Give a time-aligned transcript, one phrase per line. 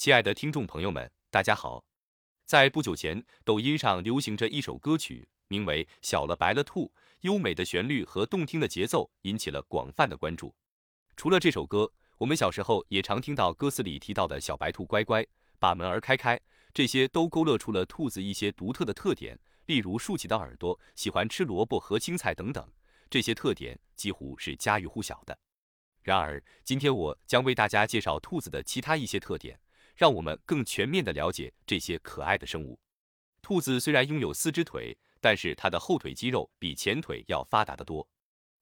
[0.00, 1.84] 亲爱的听众朋友们，大家好。
[2.46, 6.86] 在不久前，抖音上流行着一首歌曲，名为《小了白了兔》，
[7.20, 10.54] 优美的旋律和动听的节奏引起了广泛的关注。
[11.18, 15.22] 除了这首歌，我们小时候也常听到歌词里提到的“小白兔乖乖，
[15.58, 16.40] 把门儿开开”，
[16.72, 22.66] 这些都勾勒出了兔子一些独特的特点，例如竖起的耳朵、喜欢吃萝卜和青菜等等。
[23.10, 25.38] 这些特点几乎是家喻户晓的。
[26.02, 29.60] 然而，今天我将为大家介绍兔子的其他一些特点。
[30.00, 32.80] 让我们更全面地了解这些可爱的生物。
[33.42, 38.08] 兔子虽然拥有四只腿，但是它的后腿肌肉比前腿要发达得多。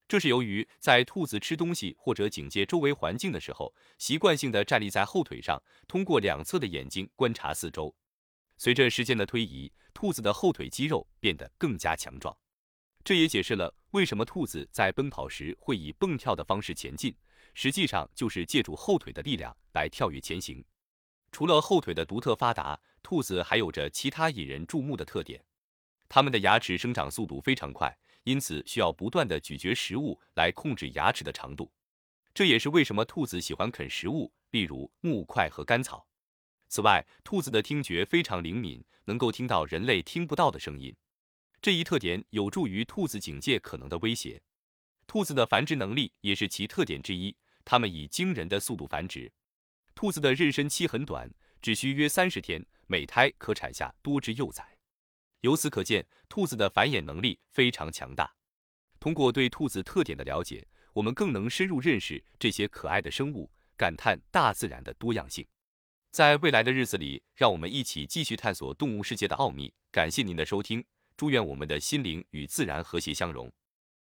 [0.08, 7.94] 这是由于在兔子吃东西或者警戒周围环境的时候，习惯性地站立在后腿上，通过两侧的眼睛观察四周。
[8.56, 12.36] 随着时间的推移，兔子的后腿肌肉变得更加强壮。
[13.04, 17.14] 这也解释了为什么兔子在奔跑时会以蹦跳的方式前进，
[17.54, 20.64] 实际上就是借助后腿的力量来跳跃前行。
[21.30, 25.44] 除了后腿的独特发达，兔子还有着其他引人注目的特点。
[26.08, 31.70] 它们的牙齿生长速度非常快，因此需要不断的咀嚼食物来控制牙齿的长度。
[32.32, 36.06] 这也是为什么兔子喜欢啃食物，例如木块和干草。
[36.68, 40.94] 此外，兔子的听觉非常灵敏，能够听到人类听不到的声音。
[41.60, 44.40] 这一特点有助于兔子警戒可能的威胁。
[45.06, 49.32] 兔子的繁殖能力也是其特点之一，它们以惊人的速度繁殖。
[49.98, 51.28] 兔子的妊娠期很短，
[51.60, 54.64] 只需约三十天，每胎可产下多只幼崽。
[55.40, 58.32] 由此可见，兔子的繁衍能力非常强大。
[59.00, 65.44] 通过对兔子特点的了解，我们更能深入认识这些可爱的生物，感叹大自然的多样性。
[66.12, 69.74] 在未来的日子里，让我们一起继续探索动物世界的奥秘。
[69.90, 70.84] 感谢您的收听，
[71.16, 73.52] 祝愿我们的心灵与自然和谐相融。